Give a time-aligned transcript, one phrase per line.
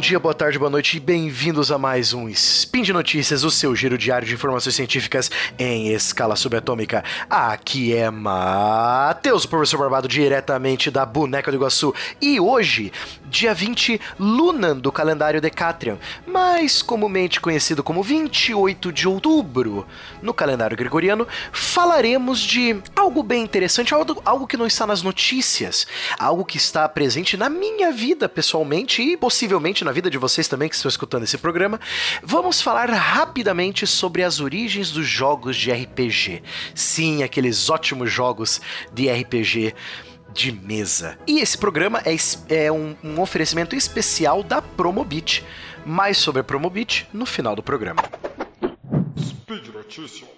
[0.00, 3.76] dia, boa tarde, boa noite e bem-vindos a mais um Spin de Notícias, o seu
[3.76, 7.04] giro diário de informações científicas em escala subatômica.
[7.28, 11.94] Aqui é Matheus, o professor Barbado, diretamente da Boneca do Iguaçu.
[12.18, 12.90] E hoje,
[13.26, 19.86] dia 20, Lunan do calendário Decatrian, mais comumente conhecido como 28 de outubro
[20.22, 25.86] no calendário gregoriano, falaremos de algo bem interessante, algo, algo que não está nas notícias,
[26.18, 30.68] algo que está presente na minha vida pessoalmente e possivelmente na vida de vocês também
[30.68, 31.80] que estão escutando esse programa.
[32.22, 36.42] Vamos falar rapidamente sobre as origens dos jogos de RPG.
[36.74, 38.60] Sim, aqueles ótimos jogos
[38.92, 39.74] de RPG
[40.32, 41.18] de mesa.
[41.26, 42.16] E esse programa é,
[42.54, 45.44] é um, um, oferecimento especial da Promobit.
[45.84, 48.02] Mais sobre a Promobit no final do programa.
[49.18, 50.28] Speed Notícias.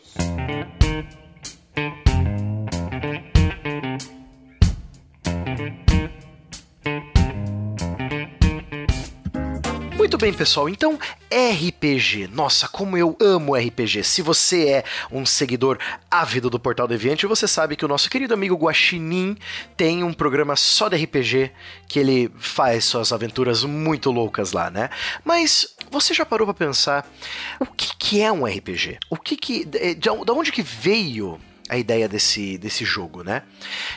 [10.23, 10.69] Bem, pessoal.
[10.69, 10.97] Então,
[11.33, 12.29] RPG.
[12.33, 14.05] Nossa, como eu amo RPG.
[14.05, 15.79] Se você é um seguidor
[16.09, 19.37] ávido do Portal Deviante, você sabe que o nosso querido amigo Guaxinim
[19.77, 21.51] tem um programa só de RPG
[21.89, 24.91] que ele faz suas aventuras muito loucas lá, né?
[25.25, 27.13] Mas você já parou para pensar
[27.59, 29.01] o que, que é um RPG?
[29.11, 31.37] O que que de, de onde que veio
[31.69, 33.43] a ideia desse, desse jogo, né?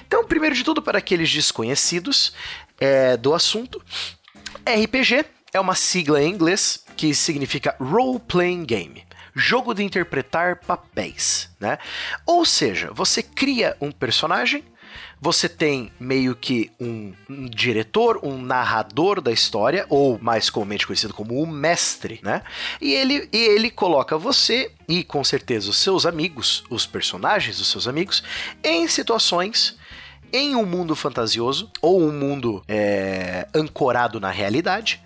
[0.07, 2.33] Então, primeiro de tudo, para aqueles desconhecidos
[2.79, 3.79] é, do assunto,
[4.65, 9.05] RPG é uma sigla em inglês que significa Role Playing Game
[9.37, 11.77] jogo de interpretar papéis, né?
[12.25, 14.63] Ou seja, você cria um personagem,
[15.19, 21.13] você tem meio que um, um, diretor, um narrador da história, ou mais comumente conhecido
[21.13, 22.43] como o mestre, né?
[22.79, 27.67] E ele, e ele coloca você e com certeza os seus amigos, os personagens dos
[27.67, 28.23] seus amigos,
[28.63, 29.77] em situações
[30.31, 35.03] em um mundo fantasioso ou um mundo é, ancorado na realidade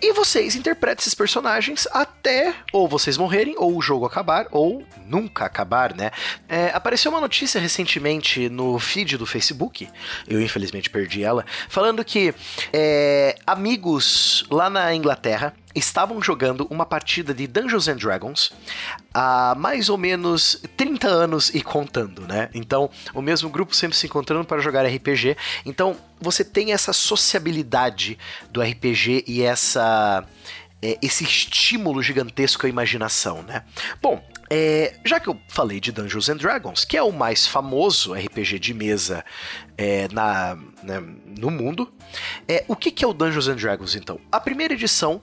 [0.00, 5.44] e vocês interpretam esses personagens até ou vocês morrerem, ou o jogo acabar, ou nunca
[5.44, 6.10] acabar, né?
[6.48, 9.88] É, apareceu uma notícia recentemente no feed do Facebook,
[10.26, 12.34] eu infelizmente perdi ela, falando que
[12.72, 18.52] é, amigos lá na Inglaterra estavam jogando uma partida de Dungeons and Dragons
[19.14, 22.50] há mais ou menos 30 anos e contando, né?
[22.52, 25.36] Então, o mesmo grupo sempre se encontrando para jogar RPG.
[25.64, 28.18] Então, você tem essa sociabilidade
[28.50, 30.26] do RPG e essa
[30.82, 33.62] é, esse estímulo gigantesco à imaginação, né?
[34.02, 38.12] Bom, é, já que eu falei de Dungeons and Dragons, que é o mais famoso
[38.12, 39.24] RPG de mesa
[39.76, 41.02] é, na, né,
[41.38, 41.92] no mundo,
[42.48, 44.20] é, o que, que é o Dungeons and Dragons então?
[44.30, 45.20] A primeira edição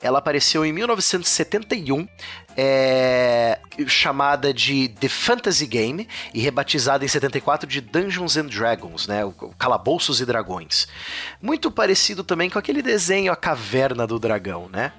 [0.00, 2.06] ela apareceu em 1971,
[2.56, 9.24] é, chamada de The Fantasy Game e rebatizada em 74 de Dungeons and Dragons, né,
[9.24, 10.86] o Calabouços e Dragões.
[11.40, 14.92] Muito parecido também com aquele desenho A Caverna do Dragão, né?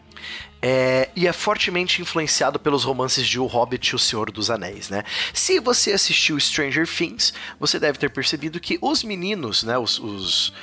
[0.68, 4.90] É, e é fortemente influenciado pelos romances de O Hobbit e O Senhor dos Anéis,
[4.90, 5.04] né?
[5.32, 10.54] Se você assistiu Stranger Things, você deve ter percebido que os meninos, né, os, os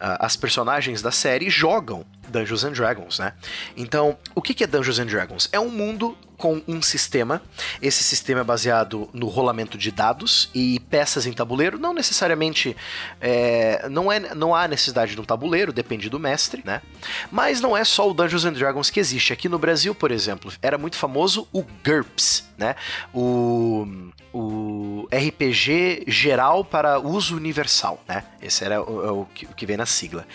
[0.00, 3.32] as personagens da série jogam Dungeons and Dragons, né?
[3.76, 5.48] Então, o que é Dungeons and Dragons?
[5.52, 7.42] É um mundo com um sistema.
[7.82, 11.78] Esse sistema é baseado no rolamento de dados e peças em tabuleiro.
[11.78, 12.76] Não necessariamente
[13.20, 16.80] é, não, é, não há necessidade de um tabuleiro, depende do mestre, né?
[17.30, 19.32] Mas não é só o Dungeons and Dragons que existe.
[19.32, 22.76] Aqui no Brasil, por exemplo, era muito famoso o GURPS, né?
[23.12, 23.86] O,
[24.32, 28.24] o RPG geral para uso universal, né?
[28.40, 30.26] Esse era o, o, que, o que vem na sigla.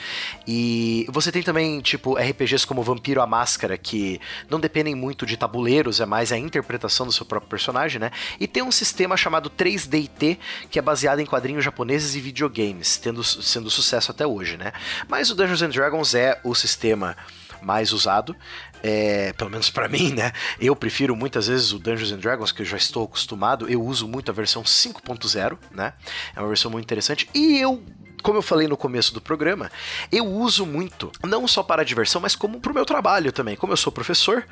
[0.45, 5.37] E você tem também, tipo, RPGs como Vampiro a Máscara, que não dependem muito de
[5.37, 8.11] tabuleiros, é mais a interpretação do seu próprio personagem, né?
[8.39, 10.37] E tem um sistema chamado 3DT,
[10.69, 14.71] que é baseado em quadrinhos japoneses e videogames, tendo, sendo sucesso até hoje, né?
[15.07, 17.15] Mas o Dungeons and Dragons é o sistema
[17.61, 18.35] mais usado
[18.83, 20.33] é, pelo menos para mim, né?
[20.59, 23.69] Eu prefiro muitas vezes o Dungeons and Dragons, que eu já estou acostumado.
[23.69, 25.93] Eu uso muito a versão 5.0, né?
[26.35, 27.29] É uma versão muito interessante.
[27.33, 27.81] E eu
[28.23, 29.69] como eu falei no começo do programa,
[30.11, 33.55] eu uso muito, não só para diversão, mas como para o meu trabalho também.
[33.55, 34.45] Como eu sou professor,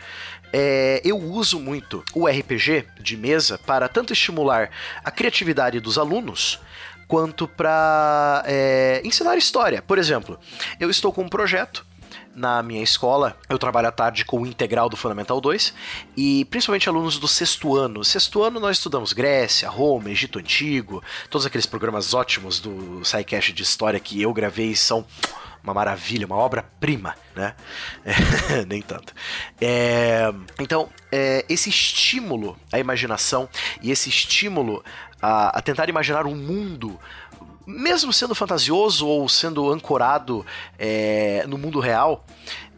[0.52, 4.70] é, eu uso muito o RPG de mesa para tanto estimular
[5.04, 6.60] a criatividade dos alunos,
[7.08, 9.82] quanto para é, ensinar história.
[9.82, 10.40] Por exemplo,
[10.80, 11.86] eu estou com um projeto
[12.36, 15.74] na minha escola, eu trabalho à tarde com o integral do Fundamental 2
[16.16, 18.04] e principalmente alunos do sexto ano.
[18.04, 23.64] Sexto ano nós estudamos Grécia, Roma, Egito Antigo, todos aqueles programas ótimos do SciCast de
[23.64, 25.06] história que eu gravei são
[25.64, 27.56] uma maravilha, uma obra-prima, né?
[28.04, 29.14] É, nem tanto.
[29.60, 33.48] É, então, é, esse estímulo à imaginação
[33.82, 34.84] e esse estímulo
[35.22, 37.00] a, a tentar imaginar um mundo
[37.66, 40.46] mesmo sendo fantasioso ou sendo ancorado
[40.78, 42.26] é, no mundo real,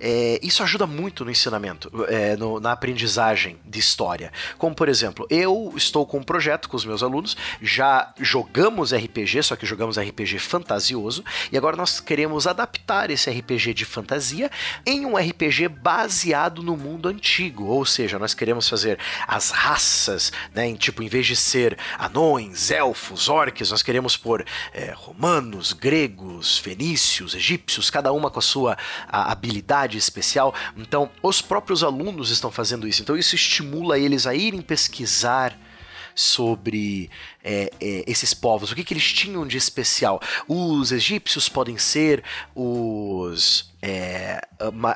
[0.06, 4.34] é, isso ajuda muito no ensinamento, é, no, na aprendizagem de história.
[4.58, 9.44] Como, por exemplo, eu estou com um projeto com os meus alunos, já jogamos RPG,
[9.44, 11.24] só que jogamos RPG fantasioso,
[11.54, 14.52] e agora nós queremos adaptar esse RPG de fantasia
[14.86, 20.68] em um RPG baseado no mundo antigo, ou seja, nós queremos fazer as raças, né,
[20.68, 26.58] em, tipo, em vez de ser anões, elfos, orques, nós queremos pôr é, romanos, gregos,
[26.58, 28.78] fenícios, egípcios, cada uma com a sua
[29.08, 30.54] a habilidade especial.
[30.78, 33.02] Então, os próprios alunos estão fazendo isso.
[33.02, 35.58] Então, isso estimula eles a irem pesquisar
[36.16, 37.10] sobre
[37.44, 40.22] é, é, esses povos, o que, que eles tinham de especial.
[40.48, 42.24] Os egípcios podem ser
[42.56, 44.40] os é,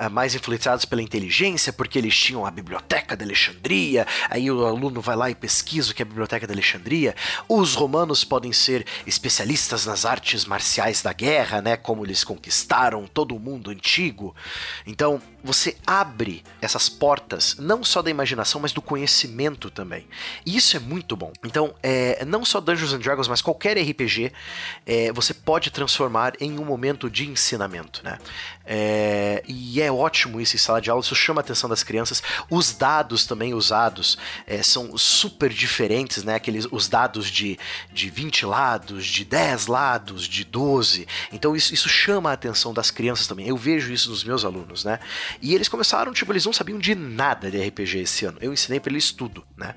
[0.10, 5.16] mais influenciados pela inteligência, porque eles tinham a biblioteca de Alexandria, aí o aluno vai
[5.18, 7.14] lá e pesquisa o que é a biblioteca de Alexandria.
[7.50, 13.36] Os romanos podem ser especialistas nas artes marciais da guerra, né, como eles conquistaram todo
[13.36, 14.34] o mundo antigo.
[14.86, 20.08] Então, você abre essas portas não só da imaginação, mas do conhecimento também.
[20.46, 21.34] E isso é muito bom.
[21.44, 24.32] Então, é, não só Dungeons and Dragons, mas qualquer RPG,
[24.86, 28.18] é, você pode transformar em um momento de ensinamento, né?
[28.66, 32.22] É, e é ótimo isso em sala de aula, isso chama a atenção das crianças.
[32.50, 36.36] Os dados também usados é, são super diferentes, né?
[36.36, 37.58] Aqueles, os dados de,
[37.94, 41.08] de 20 lados, de 10 lados, de 12.
[41.32, 43.48] Então isso, isso chama a atenção das crianças também.
[43.48, 45.00] Eu vejo isso nos meus alunos, né?
[45.42, 48.38] E eles começaram, tipo, eles não sabiam de nada de RPG esse ano.
[48.42, 49.76] Eu ensinei para eles tudo, né?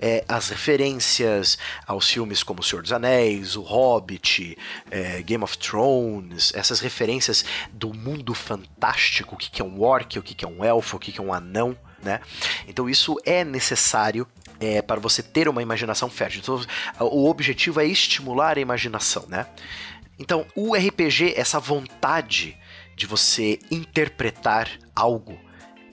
[0.00, 1.56] É, as referências
[1.94, 4.56] aos filmes como O Senhor dos Anéis, O Hobbit,
[4.90, 10.22] é, Game of Thrones, essas referências do mundo fantástico, o que é um orc, o
[10.22, 12.20] que é um elfo, o que é um anão, né?
[12.68, 14.26] Então isso é necessário
[14.60, 16.40] é, para você ter uma imaginação fértil.
[16.40, 16.60] Então,
[17.00, 19.46] o objetivo é estimular a imaginação, né?
[20.18, 22.56] Então, o RPG, essa vontade
[22.94, 25.38] de você interpretar algo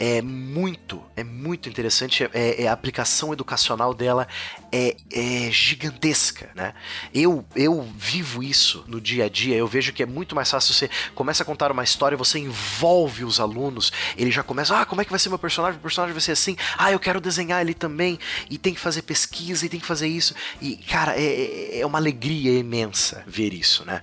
[0.04, 2.24] é muito, é muito interessante.
[2.34, 4.28] É, é, a aplicação educacional dela
[4.72, 6.74] é, é, gigantesca, né?
[7.14, 9.56] Eu, eu vivo isso no dia a dia.
[9.56, 10.74] Eu vejo que é muito mais fácil.
[10.74, 13.94] Você começa a contar uma história, você envolve os alunos.
[14.18, 15.78] Ele já começa, ah, como é que vai ser meu personagem?
[15.78, 16.58] O personagem vai ser assim.
[16.80, 18.18] Ah, eu quero desenhar ele também.
[18.50, 20.34] E tem que fazer pesquisa e tem que fazer isso.
[20.60, 24.02] E cara, é, é, é uma alegria imensa ver isso, né?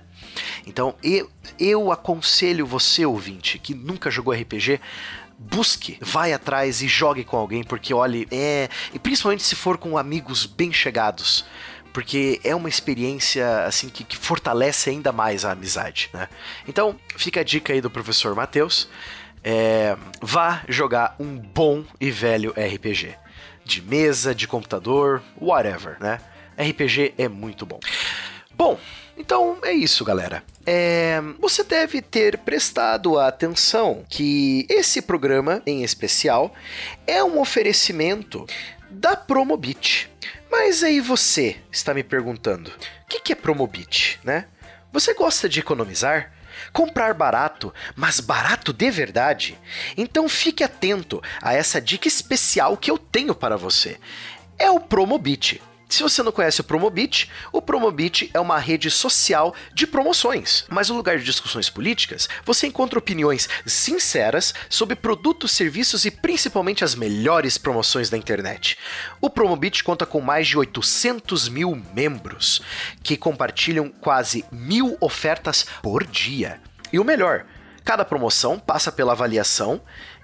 [0.65, 1.29] Então eu,
[1.59, 4.79] eu aconselho você, ouvinte, que nunca jogou RPG,
[5.39, 8.67] busque, vai atrás e jogue com alguém, porque olhe, é.
[8.93, 11.45] E principalmente se for com amigos bem chegados.
[11.93, 16.27] Porque é uma experiência assim que, que fortalece ainda mais a amizade, né?
[16.67, 18.87] Então, fica a dica aí do professor Matheus.
[19.43, 23.15] É, vá jogar um bom e velho RPG.
[23.65, 26.19] De mesa, de computador, whatever, né?
[26.57, 27.79] RPG é muito bom.
[28.53, 28.79] Bom,
[29.17, 30.43] então é isso, galera.
[30.71, 36.53] É, você deve ter prestado atenção que esse programa, em especial,
[37.07, 38.45] é um oferecimento
[38.87, 40.11] da Promobit.
[40.47, 44.45] Mas aí você está me perguntando, o que, que é Promobit, né?
[44.93, 46.33] Você gosta de economizar?
[46.71, 49.57] Comprar barato, mas barato de verdade?
[49.97, 53.97] Então fique atento a essa dica especial que eu tenho para você.
[54.55, 55.59] É o Promobit.
[55.89, 60.63] Se você não conhece o Promobit, o Promobit é uma rede social de promoções.
[60.69, 66.83] Mas no lugar de discussões políticas, você encontra opiniões sinceras sobre produtos, serviços e principalmente
[66.83, 68.77] as melhores promoções da internet.
[69.19, 72.61] O Promobit conta com mais de 800 mil membros
[73.01, 76.61] que compartilham quase mil ofertas por dia.
[76.93, 77.47] E o melhor,
[77.83, 79.81] cada promoção passa pela avaliação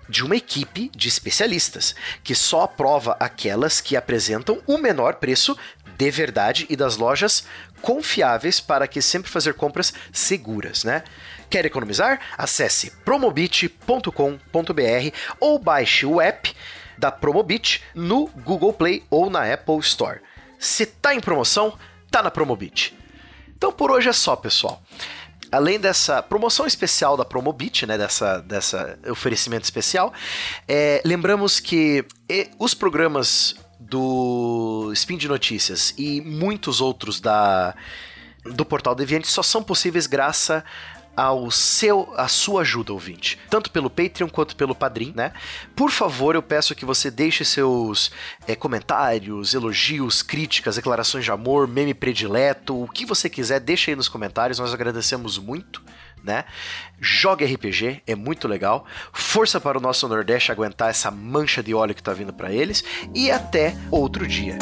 [0.07, 5.57] de uma equipe de especialistas, que só aprova aquelas que apresentam o menor preço
[5.97, 7.45] de verdade e das lojas
[7.81, 11.03] confiáveis para que sempre fazer compras seguras, né?
[11.49, 12.19] Quer economizar?
[12.37, 14.11] Acesse promobit.com.br
[15.39, 16.53] ou baixe o app
[16.97, 20.19] da Promobit no Google Play ou na Apple Store.
[20.57, 21.77] Se tá em promoção,
[22.09, 22.97] tá na Promobit.
[23.55, 24.81] Então por hoje é só, pessoal
[25.51, 30.13] além dessa promoção especial da Promobit, né, dessa, dessa oferecimento especial,
[30.67, 32.05] é, lembramos que
[32.59, 37.75] os programas do Spin de Notícias e muitos outros da
[38.43, 40.63] do Portal Deviante só são possíveis graças
[41.15, 45.31] ao seu, a sua ajuda, ouvinte, tanto pelo Patreon quanto pelo Padrim, né?
[45.75, 48.11] Por favor, eu peço que você deixe seus
[48.47, 53.95] é, comentários, elogios, críticas, declarações de amor, meme predileto, o que você quiser, deixe aí
[53.95, 55.81] nos comentários, nós agradecemos muito.
[56.23, 56.43] Né?
[56.99, 58.87] Jogue RPG, é muito legal.
[59.13, 62.83] Força para o nosso Nordeste aguentar essa mancha de óleo que está vindo para eles.
[63.13, 64.57] E até outro dia.